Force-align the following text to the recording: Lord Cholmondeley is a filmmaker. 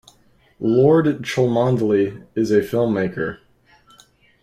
Lord 0.59 1.05
Cholmondeley 1.23 2.25
is 2.33 2.49
a 2.49 2.61
filmmaker. 2.61 3.37